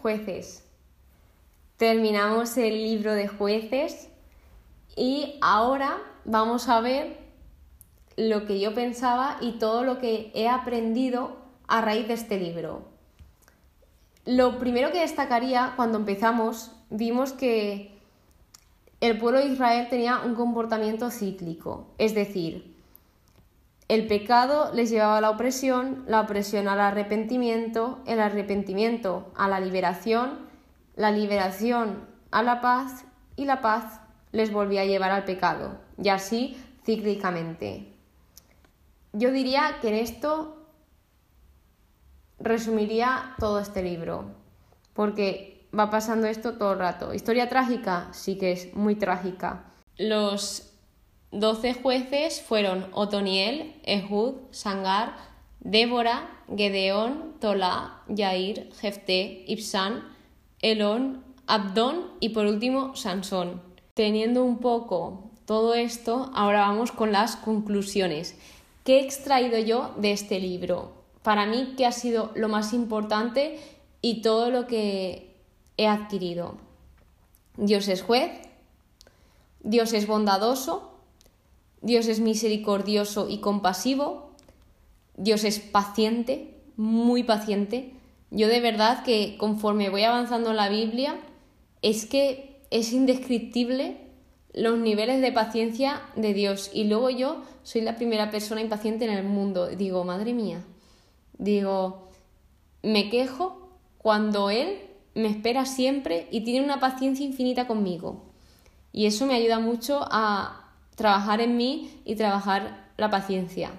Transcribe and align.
Jueces. 0.00 0.64
Terminamos 1.76 2.56
el 2.56 2.82
libro 2.82 3.12
de 3.12 3.28
jueces 3.28 4.08
y 4.96 5.38
ahora 5.42 5.98
vamos 6.24 6.68
a 6.68 6.80
ver 6.80 7.18
lo 8.16 8.46
que 8.46 8.58
yo 8.60 8.74
pensaba 8.74 9.36
y 9.40 9.58
todo 9.58 9.84
lo 9.84 9.98
que 9.98 10.30
he 10.34 10.48
aprendido 10.48 11.36
a 11.66 11.80
raíz 11.80 12.08
de 12.08 12.14
este 12.14 12.38
libro. 12.38 12.82
Lo 14.24 14.58
primero 14.58 14.92
que 14.92 15.00
destacaría 15.00 15.74
cuando 15.76 15.98
empezamos, 15.98 16.72
vimos 16.88 17.32
que 17.32 17.92
el 19.00 19.18
pueblo 19.18 19.40
de 19.40 19.48
Israel 19.48 19.88
tenía 19.90 20.20
un 20.20 20.34
comportamiento 20.34 21.10
cíclico, 21.10 21.88
es 21.98 22.14
decir, 22.14 22.73
el 23.88 24.06
pecado 24.06 24.72
les 24.72 24.90
llevaba 24.90 25.18
a 25.18 25.20
la 25.20 25.30
opresión, 25.30 26.04
la 26.06 26.20
opresión 26.22 26.68
al 26.68 26.80
arrepentimiento, 26.80 28.00
el 28.06 28.20
arrepentimiento 28.20 29.32
a 29.36 29.48
la 29.48 29.60
liberación, 29.60 30.38
la 30.96 31.10
liberación 31.10 32.06
a 32.30 32.42
la 32.42 32.60
paz 32.60 33.04
y 33.36 33.44
la 33.44 33.60
paz 33.60 34.00
les 34.32 34.52
volvía 34.52 34.82
a 34.82 34.86
llevar 34.86 35.10
al 35.10 35.24
pecado, 35.24 35.78
y 36.02 36.08
así 36.08 36.56
cíclicamente. 36.84 37.92
Yo 39.12 39.30
diría 39.30 39.76
que 39.80 39.88
en 39.88 39.94
esto 39.94 40.66
resumiría 42.40 43.34
todo 43.38 43.60
este 43.60 43.82
libro, 43.82 44.32
porque 44.92 45.68
va 45.76 45.90
pasando 45.90 46.26
esto 46.26 46.54
todo 46.54 46.72
el 46.72 46.78
rato. 46.78 47.14
Historia 47.14 47.48
trágica, 47.48 48.08
sí 48.12 48.38
que 48.38 48.52
es 48.52 48.74
muy 48.74 48.96
trágica. 48.96 49.64
Los 49.96 50.73
doce 51.34 51.74
jueces 51.74 52.40
fueron 52.40 52.86
Otoniel, 52.92 53.74
Ehud, 53.84 54.34
Sangar, 54.52 55.16
Débora, 55.60 56.30
Gedeón, 56.54 57.34
Tola, 57.40 58.02
Yair, 58.08 58.70
Jefté, 58.80 59.44
Ibsán, 59.48 60.04
Elón, 60.60 61.24
Abdón 61.46 62.12
y 62.20 62.30
por 62.30 62.46
último 62.46 62.94
Sansón. 62.96 63.60
Teniendo 63.94 64.44
un 64.44 64.58
poco 64.58 65.30
todo 65.44 65.74
esto, 65.74 66.30
ahora 66.34 66.60
vamos 66.60 66.92
con 66.92 67.12
las 67.12 67.36
conclusiones. 67.36 68.36
¿Qué 68.84 68.98
he 68.98 69.04
extraído 69.04 69.58
yo 69.58 69.92
de 69.96 70.12
este 70.12 70.40
libro? 70.40 70.92
Para 71.22 71.46
mí, 71.46 71.74
¿qué 71.76 71.86
ha 71.86 71.92
sido 71.92 72.30
lo 72.34 72.48
más 72.48 72.72
importante 72.72 73.58
y 74.02 74.22
todo 74.22 74.50
lo 74.50 74.66
que 74.66 75.34
he 75.76 75.86
adquirido? 75.86 76.56
Dios 77.56 77.88
es 77.88 78.02
juez, 78.02 78.30
Dios 79.60 79.92
es 79.92 80.06
bondadoso, 80.06 80.93
Dios 81.84 82.08
es 82.08 82.18
misericordioso 82.20 83.28
y 83.28 83.38
compasivo, 83.38 84.30
Dios 85.18 85.44
es 85.44 85.58
paciente, 85.60 86.54
muy 86.76 87.22
paciente. 87.22 87.92
Yo 88.30 88.48
de 88.48 88.60
verdad 88.60 89.04
que 89.04 89.36
conforme 89.38 89.90
voy 89.90 90.02
avanzando 90.02 90.50
en 90.50 90.56
la 90.56 90.70
Biblia, 90.70 91.20
es 91.82 92.06
que 92.06 92.62
es 92.70 92.94
indescriptible 92.94 93.98
los 94.54 94.78
niveles 94.78 95.20
de 95.20 95.30
paciencia 95.30 96.00
de 96.16 96.32
Dios. 96.32 96.70
Y 96.72 96.84
luego 96.84 97.10
yo 97.10 97.42
soy 97.64 97.82
la 97.82 97.96
primera 97.96 98.30
persona 98.30 98.62
impaciente 98.62 99.04
en 99.04 99.10
el 99.10 99.24
mundo. 99.24 99.68
Digo, 99.68 100.04
madre 100.04 100.32
mía, 100.32 100.64
digo, 101.36 102.08
me 102.82 103.10
quejo 103.10 103.68
cuando 103.98 104.48
Él 104.48 104.78
me 105.14 105.28
espera 105.28 105.66
siempre 105.66 106.28
y 106.30 106.40
tiene 106.44 106.64
una 106.64 106.80
paciencia 106.80 107.26
infinita 107.26 107.66
conmigo. 107.66 108.24
Y 108.90 109.04
eso 109.04 109.26
me 109.26 109.34
ayuda 109.34 109.58
mucho 109.58 110.00
a 110.10 110.63
trabajar 110.94 111.40
en 111.40 111.56
mí 111.56 112.00
y 112.04 112.16
trabajar 112.16 112.90
la 112.96 113.10
paciencia. 113.10 113.70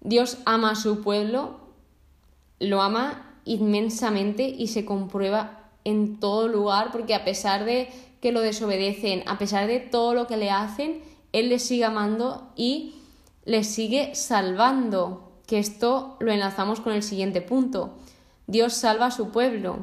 Dios 0.00 0.38
ama 0.44 0.72
a 0.72 0.76
su 0.76 1.00
pueblo, 1.00 1.60
lo 2.60 2.82
ama 2.82 3.38
inmensamente 3.44 4.48
y 4.48 4.68
se 4.68 4.84
comprueba 4.84 5.70
en 5.84 6.18
todo 6.18 6.48
lugar 6.48 6.90
porque 6.92 7.14
a 7.14 7.24
pesar 7.24 7.64
de 7.64 7.88
que 8.20 8.32
lo 8.32 8.40
desobedecen, 8.40 9.22
a 9.26 9.38
pesar 9.38 9.66
de 9.66 9.80
todo 9.80 10.14
lo 10.14 10.26
que 10.26 10.36
le 10.36 10.50
hacen, 10.50 11.02
Él 11.32 11.50
les 11.50 11.62
sigue 11.62 11.84
amando 11.84 12.50
y 12.56 12.94
les 13.44 13.66
sigue 13.66 14.14
salvando. 14.14 15.30
Que 15.46 15.58
esto 15.58 16.16
lo 16.20 16.32
enlazamos 16.32 16.80
con 16.80 16.94
el 16.94 17.02
siguiente 17.02 17.42
punto. 17.42 17.94
Dios 18.46 18.72
salva 18.72 19.06
a 19.06 19.10
su 19.10 19.30
pueblo. 19.30 19.80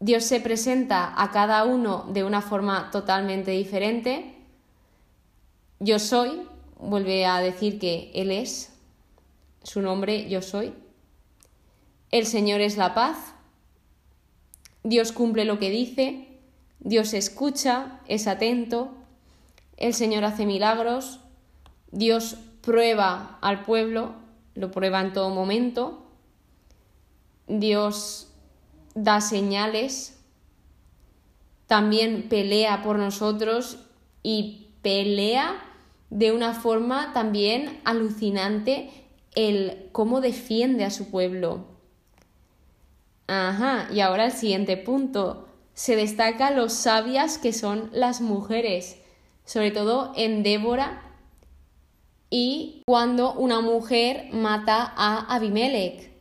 Dios 0.00 0.24
se 0.24 0.40
presenta 0.40 1.14
a 1.20 1.30
cada 1.30 1.64
uno 1.64 2.06
de 2.12 2.24
una 2.24 2.42
forma 2.42 2.90
totalmente 2.90 3.52
diferente. 3.52 4.35
Yo 5.78 5.98
soy, 5.98 6.42
vuelve 6.78 7.26
a 7.26 7.40
decir 7.40 7.78
que 7.78 8.10
Él 8.14 8.30
es, 8.30 8.72
su 9.62 9.80
nombre 9.82 10.28
yo 10.28 10.42
soy. 10.42 10.72
El 12.10 12.24
Señor 12.24 12.60
es 12.60 12.76
la 12.76 12.94
paz. 12.94 13.16
Dios 14.84 15.12
cumple 15.12 15.44
lo 15.44 15.58
que 15.58 15.70
dice. 15.70 16.26
Dios 16.78 17.14
escucha, 17.14 18.00
es 18.06 18.26
atento, 18.26 18.92
el 19.76 19.92
Señor 19.92 20.24
hace 20.24 20.46
milagros, 20.46 21.20
Dios 21.90 22.36
prueba 22.60 23.38
al 23.40 23.64
pueblo, 23.64 24.14
lo 24.54 24.70
prueba 24.70 25.00
en 25.00 25.12
todo 25.12 25.30
momento, 25.30 26.06
Dios 27.48 28.28
da 28.94 29.20
señales, 29.20 30.18
también 31.66 32.28
pelea 32.28 32.82
por 32.82 32.98
nosotros 32.98 33.78
y 34.22 34.65
pelea 34.86 35.56
de 36.10 36.30
una 36.30 36.54
forma 36.54 37.12
también 37.12 37.80
alucinante 37.82 38.88
el 39.34 39.88
cómo 39.90 40.20
defiende 40.20 40.84
a 40.84 40.90
su 40.90 41.10
pueblo. 41.10 41.64
Ajá, 43.26 43.88
y 43.92 43.98
ahora 43.98 44.26
el 44.26 44.30
siguiente 44.30 44.76
punto 44.76 45.48
se 45.74 45.96
destaca 45.96 46.52
lo 46.52 46.68
sabias 46.68 47.36
que 47.36 47.52
son 47.52 47.90
las 47.92 48.20
mujeres, 48.20 49.02
sobre 49.44 49.72
todo 49.72 50.12
en 50.14 50.44
Débora 50.44 51.02
y 52.30 52.84
cuando 52.86 53.32
una 53.32 53.60
mujer 53.60 54.28
mata 54.30 54.92
a 54.96 55.34
Abimelech. 55.34 56.12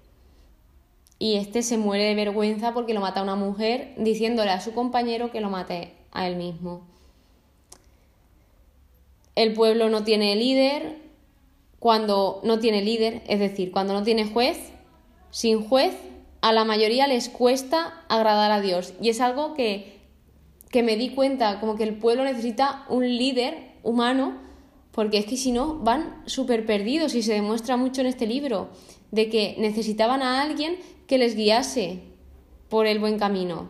Y 1.20 1.36
este 1.36 1.62
se 1.62 1.78
muere 1.78 2.06
de 2.06 2.16
vergüenza 2.16 2.74
porque 2.74 2.96
lo 2.96 3.02
mata 3.02 3.20
a 3.20 3.24
una 3.24 3.36
mujer 3.36 3.94
diciéndole 4.00 4.50
a 4.50 4.60
su 4.60 4.74
compañero 4.74 5.30
que 5.30 5.40
lo 5.40 5.52
mate 5.52 5.94
a 6.12 6.26
él 6.26 6.36
mismo. 6.36 6.95
El 9.36 9.54
pueblo 9.54 9.90
no 9.90 10.04
tiene 10.04 10.36
líder, 10.36 10.98
cuando 11.80 12.42
no 12.44 12.60
tiene 12.60 12.82
líder, 12.82 13.22
es 13.28 13.40
decir, 13.40 13.72
cuando 13.72 13.94
no 13.94 14.04
tiene 14.04 14.26
juez, 14.26 14.58
sin 15.30 15.64
juez 15.64 15.94
a 16.42 16.54
la 16.54 16.64
mayoría 16.64 17.08
les 17.08 17.30
cuesta 17.30 18.06
agradar 18.08 18.52
a 18.52 18.62
Dios. 18.62 18.94
Y 19.02 19.10
es 19.10 19.20
algo 19.22 19.54
que, 19.54 20.00
que 20.72 20.84
me 20.84 20.96
di 20.96 21.10
cuenta, 21.10 21.60
como 21.60 21.76
que 21.76 21.84
el 21.84 21.96
pueblo 21.98 22.24
necesita 22.24 22.86
un 22.90 23.04
líder 23.06 23.74
humano, 23.84 24.38
porque 24.92 25.18
es 25.18 25.26
que 25.26 25.38
si 25.38 25.52
no 25.52 25.76
van 25.80 26.24
súper 26.26 26.66
perdidos 26.66 27.16
y 27.16 27.22
se 27.22 27.34
demuestra 27.34 27.78
mucho 27.78 28.02
en 28.02 28.08
este 28.08 28.26
libro, 28.26 28.70
de 29.12 29.30
que 29.30 29.56
necesitaban 29.60 30.22
a 30.22 30.42
alguien 30.42 30.78
que 31.08 31.18
les 31.18 31.36
guiase 31.36 32.00
por 32.70 32.88
el 32.88 33.00
buen 33.00 33.20
camino. 33.20 33.70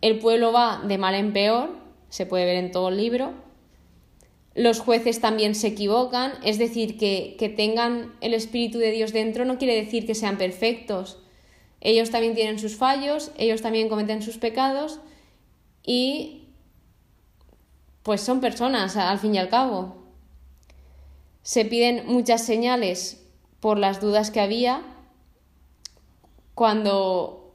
El 0.00 0.18
pueblo 0.18 0.52
va 0.52 0.82
de 0.86 0.98
mal 0.98 1.14
en 1.14 1.32
peor, 1.32 1.70
se 2.08 2.26
puede 2.26 2.44
ver 2.44 2.56
en 2.56 2.70
todo 2.70 2.88
el 2.88 2.96
libro. 2.96 3.45
Los 4.56 4.80
jueces 4.80 5.20
también 5.20 5.54
se 5.54 5.68
equivocan, 5.68 6.32
es 6.42 6.58
decir, 6.58 6.98
que, 6.98 7.36
que 7.38 7.48
tengan 7.48 8.16
el 8.20 8.34
Espíritu 8.34 8.78
de 8.78 8.90
Dios 8.90 9.12
dentro 9.12 9.44
no 9.44 9.58
quiere 9.58 9.76
decir 9.76 10.06
que 10.06 10.14
sean 10.14 10.38
perfectos, 10.38 11.18
ellos 11.80 12.10
también 12.10 12.34
tienen 12.34 12.58
sus 12.58 12.76
fallos, 12.76 13.30
ellos 13.36 13.62
también 13.62 13.88
cometen 13.88 14.22
sus 14.22 14.38
pecados 14.38 14.98
y 15.84 16.48
pues 18.02 18.20
son 18.20 18.40
personas 18.40 18.96
al 18.96 19.18
fin 19.18 19.34
y 19.34 19.38
al 19.38 19.48
cabo. 19.48 19.96
Se 21.42 21.64
piden 21.64 22.06
muchas 22.06 22.44
señales 22.44 23.24
por 23.60 23.78
las 23.78 24.00
dudas 24.00 24.30
que 24.30 24.40
había 24.40 24.82
cuando 26.54 27.54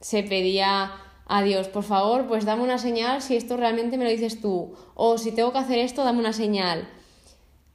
se 0.00 0.22
pedía 0.22 0.92
a 1.26 1.42
Dios, 1.42 1.68
por 1.68 1.84
favor, 1.84 2.26
pues 2.26 2.44
dame 2.44 2.62
una 2.62 2.78
señal 2.78 3.22
si 3.22 3.36
esto 3.36 3.56
realmente 3.56 3.96
me 3.96 4.04
lo 4.04 4.10
dices 4.10 4.40
tú, 4.40 4.74
o 4.94 5.18
si 5.18 5.32
tengo 5.32 5.52
que 5.52 5.58
hacer 5.58 5.78
esto, 5.78 6.04
dame 6.04 6.18
una 6.18 6.32
señal. 6.32 6.88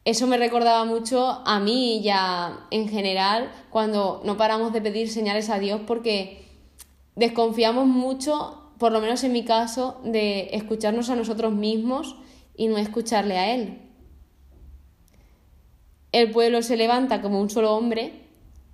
Eso 0.05 0.25
me 0.25 0.37
recordaba 0.37 0.85
mucho 0.85 1.41
a 1.45 1.59
mí 1.59 2.01
ya 2.01 2.65
en 2.71 2.87
general 2.87 3.51
cuando 3.69 4.21
no 4.23 4.37
paramos 4.37 4.71
de 4.71 4.81
pedir 4.81 5.09
señales 5.09 5.49
a 5.49 5.59
Dios 5.59 5.81
porque 5.85 6.45
desconfiamos 7.15 7.87
mucho, 7.87 8.71
por 8.77 8.93
lo 8.93 9.01
menos 9.01 9.25
en 9.25 9.33
mi 9.33 9.43
caso, 9.43 9.99
de 10.05 10.49
escucharnos 10.53 11.09
a 11.09 11.15
nosotros 11.15 11.53
mismos 11.53 12.15
y 12.55 12.67
no 12.67 12.77
escucharle 12.77 13.37
a 13.37 13.53
Él. 13.53 13.81
El 16.13 16.31
pueblo 16.31 16.61
se 16.61 16.77
levanta 16.77 17.21
como 17.21 17.41
un 17.41 17.49
solo 17.49 17.75
hombre, 17.75 18.13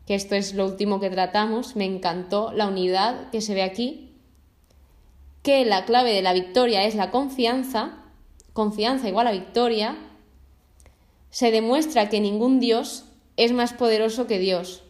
que 0.05 0.13
esto 0.13 0.35
es 0.35 0.53
lo 0.53 0.65
último 0.65 0.99
que 0.99 1.09
tratamos, 1.09 1.75
me 1.75 1.85
encantó 1.85 2.51
la 2.51 2.67
unidad 2.67 3.31
que 3.31 3.41
se 3.41 3.55
ve 3.55 3.63
aquí, 3.63 4.12
que 5.43 5.65
la 5.65 5.85
clave 5.85 6.13
de 6.13 6.21
la 6.21 6.33
victoria 6.33 6.85
es 6.85 6.95
la 6.95 7.11
confianza, 7.11 7.99
confianza 8.53 9.09
igual 9.09 9.27
a 9.27 9.31
victoria, 9.31 9.97
se 11.29 11.51
demuestra 11.51 12.09
que 12.09 12.21
ningún 12.21 12.59
Dios 12.59 13.05
es 13.37 13.51
más 13.51 13.73
poderoso 13.73 14.25
que 14.25 14.39
Dios. 14.39 14.83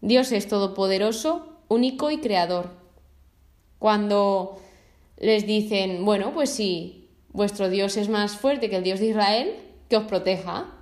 Dios 0.00 0.32
es 0.32 0.48
todopoderoso, 0.48 1.58
único 1.68 2.10
y 2.10 2.18
creador. 2.18 2.70
Cuando 3.78 4.60
les 5.18 5.46
dicen, 5.46 6.04
bueno, 6.04 6.32
pues 6.32 6.50
si 6.50 7.08
vuestro 7.32 7.68
Dios 7.68 7.96
es 7.96 8.08
más 8.08 8.36
fuerte 8.36 8.70
que 8.70 8.76
el 8.76 8.84
Dios 8.84 9.00
de 9.00 9.08
Israel, 9.08 9.54
que 9.88 9.96
os 9.96 10.04
proteja. 10.04 10.72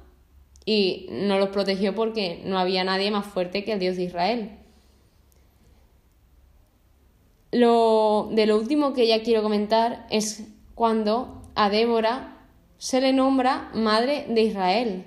Y 0.64 1.06
no 1.10 1.38
los 1.38 1.48
protegió 1.48 1.94
porque 1.94 2.42
no 2.44 2.58
había 2.58 2.84
nadie 2.84 3.10
más 3.10 3.26
fuerte 3.26 3.64
que 3.64 3.72
el 3.72 3.78
Dios 3.78 3.96
de 3.96 4.04
Israel. 4.04 4.57
Lo, 7.50 8.28
de 8.32 8.46
lo 8.46 8.58
último 8.58 8.92
que 8.92 9.06
ya 9.06 9.22
quiero 9.22 9.42
comentar 9.42 10.06
es 10.10 10.44
cuando 10.74 11.42
a 11.54 11.70
Débora 11.70 12.36
se 12.76 13.00
le 13.00 13.12
nombra 13.12 13.70
madre 13.74 14.26
de 14.28 14.42
Israel. 14.42 15.04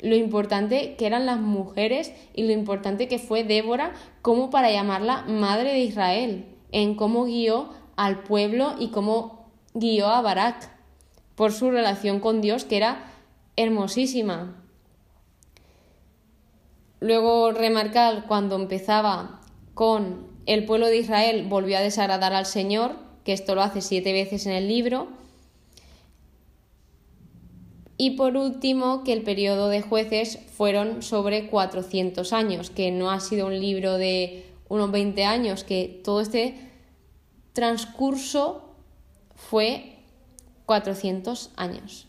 Lo 0.00 0.14
importante 0.14 0.94
que 0.96 1.06
eran 1.06 1.26
las 1.26 1.40
mujeres 1.40 2.12
y 2.34 2.44
lo 2.44 2.52
importante 2.52 3.08
que 3.08 3.18
fue 3.18 3.44
Débora 3.44 3.92
como 4.22 4.50
para 4.50 4.70
llamarla 4.70 5.24
madre 5.26 5.72
de 5.72 5.80
Israel, 5.80 6.46
en 6.72 6.94
cómo 6.94 7.24
guió 7.24 7.70
al 7.96 8.22
pueblo 8.22 8.74
y 8.78 8.88
cómo 8.88 9.50
guió 9.74 10.08
a 10.08 10.20
Barak 10.20 10.70
por 11.34 11.52
su 11.52 11.70
relación 11.70 12.20
con 12.20 12.40
Dios, 12.40 12.64
que 12.64 12.76
era 12.76 13.04
hermosísima. 13.56 14.62
Luego 17.00 17.52
remarcar 17.52 18.26
cuando 18.26 18.56
empezaba 18.56 19.35
con 19.76 20.26
el 20.46 20.64
pueblo 20.64 20.86
de 20.86 20.96
Israel 20.96 21.44
volvió 21.46 21.76
a 21.76 21.82
desagradar 21.82 22.32
al 22.32 22.46
Señor, 22.46 22.96
que 23.24 23.34
esto 23.34 23.54
lo 23.54 23.60
hace 23.60 23.82
siete 23.82 24.14
veces 24.14 24.46
en 24.46 24.52
el 24.52 24.68
libro. 24.68 25.08
Y 27.98 28.12
por 28.12 28.38
último, 28.38 29.04
que 29.04 29.12
el 29.12 29.20
periodo 29.20 29.68
de 29.68 29.82
jueces 29.82 30.38
fueron 30.56 31.02
sobre 31.02 31.48
400 31.50 32.32
años, 32.32 32.70
que 32.70 32.90
no 32.90 33.10
ha 33.10 33.20
sido 33.20 33.48
un 33.48 33.60
libro 33.60 33.98
de 33.98 34.46
unos 34.70 34.90
20 34.90 35.26
años, 35.26 35.62
que 35.62 36.00
todo 36.02 36.22
este 36.22 36.54
transcurso 37.52 38.70
fue 39.34 39.98
400 40.64 41.50
años. 41.56 42.06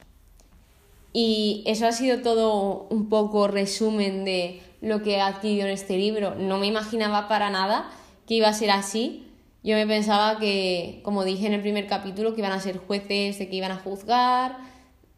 Y 1.12 1.64
eso 1.66 1.86
ha 1.86 1.92
sido 1.92 2.22
todo 2.22 2.88
un 2.90 3.10
poco 3.10 3.50
resumen 3.50 4.24
de 4.24 4.62
lo 4.82 5.02
que 5.02 5.16
he 5.16 5.22
adquirido 5.22 5.66
en 5.68 5.74
este 5.74 5.98
libro. 5.98 6.36
No 6.36 6.58
me 6.58 6.68
imaginaba 6.68 7.28
para 7.28 7.50
nada 7.50 7.90
que 8.28 8.36
iba 8.36 8.48
a 8.48 8.54
ser 8.54 8.72
así. 8.72 9.28
Yo 9.64 9.76
me 9.76 9.88
pensaba 9.88 10.40
que, 10.40 11.02
como 11.04 11.24
dije 11.24 11.48
en 11.48 11.54
el 11.54 11.62
primer 11.62 11.88
capítulo, 11.88 12.34
que 12.34 12.42
iban 12.42 12.52
a 12.52 12.60
ser 12.60 12.78
jueces, 12.78 13.40
de 13.40 13.50
que 13.50 13.56
iban 13.56 13.72
a 13.72 13.78
juzgar 13.78 14.58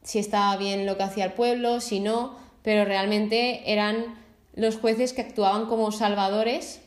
si 0.02 0.20
estaba 0.20 0.56
bien 0.58 0.86
lo 0.86 0.98
que 0.98 1.04
hacía 1.04 1.26
el 1.26 1.34
pueblo, 1.34 1.82
si 1.82 2.00
no, 2.00 2.38
pero 2.64 2.86
realmente 2.86 3.72
eran 3.72 4.18
los 4.54 4.78
jueces 4.78 5.14
que 5.14 5.22
actuaban 5.22 5.68
como 5.68 5.92
salvadores, 5.92 6.82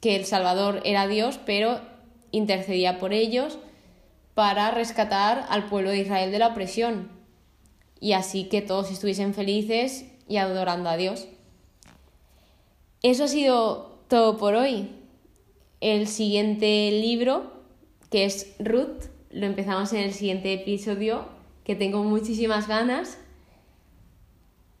que 0.00 0.16
el 0.16 0.24
Salvador 0.24 0.80
era 0.84 1.06
Dios, 1.06 1.38
pero 1.44 1.80
intercedía 2.30 2.98
por 2.98 3.12
ellos 3.12 3.58
para 4.34 4.70
rescatar 4.70 5.46
al 5.48 5.66
pueblo 5.66 5.90
de 5.90 5.98
Israel 5.98 6.30
de 6.30 6.38
la 6.38 6.48
opresión 6.48 7.18
y 8.00 8.12
así 8.12 8.44
que 8.44 8.62
todos 8.62 8.90
estuviesen 8.90 9.34
felices 9.34 10.06
y 10.28 10.36
adorando 10.36 10.88
a 10.88 10.96
Dios. 10.96 11.26
Eso 13.02 13.24
ha 13.24 13.28
sido 13.28 13.98
todo 14.08 14.38
por 14.38 14.54
hoy. 14.54 14.88
El 15.80 16.08
siguiente 16.08 16.90
libro, 16.90 17.52
que 18.10 18.24
es 18.24 18.56
Ruth, 18.58 19.04
lo 19.30 19.46
empezamos 19.46 19.92
en 19.92 20.00
el 20.00 20.12
siguiente 20.12 20.52
episodio, 20.52 21.26
que 21.62 21.76
tengo 21.76 22.02
muchísimas 22.02 22.66
ganas. 22.66 23.18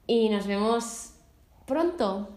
Y 0.06 0.30
nos 0.30 0.46
vemos 0.46 1.12
pronto. 1.66 2.30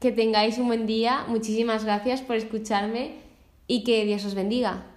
Que 0.00 0.10
tengáis 0.10 0.58
un 0.58 0.66
buen 0.66 0.86
día. 0.86 1.24
Muchísimas 1.28 1.84
gracias 1.84 2.22
por 2.22 2.36
escucharme 2.36 3.16
y 3.66 3.84
que 3.84 4.04
Dios 4.04 4.24
os 4.24 4.34
bendiga. 4.34 4.93